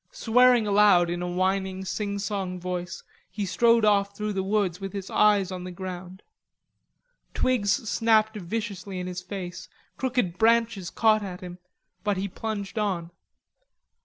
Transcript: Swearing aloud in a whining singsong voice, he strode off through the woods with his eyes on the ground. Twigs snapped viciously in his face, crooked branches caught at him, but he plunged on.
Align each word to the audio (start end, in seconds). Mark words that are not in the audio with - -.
Swearing 0.09 0.65
aloud 0.65 1.11
in 1.11 1.21
a 1.21 1.27
whining 1.27 1.85
singsong 1.85 2.59
voice, 2.59 3.03
he 3.29 3.45
strode 3.45 3.85
off 3.85 4.17
through 4.17 4.33
the 4.33 4.41
woods 4.41 4.81
with 4.81 4.93
his 4.93 5.11
eyes 5.11 5.51
on 5.51 5.63
the 5.63 5.69
ground. 5.69 6.23
Twigs 7.35 7.87
snapped 7.87 8.35
viciously 8.35 8.99
in 8.99 9.05
his 9.05 9.21
face, 9.21 9.69
crooked 9.97 10.39
branches 10.39 10.89
caught 10.89 11.21
at 11.21 11.41
him, 11.41 11.59
but 12.03 12.17
he 12.17 12.27
plunged 12.27 12.79
on. 12.79 13.11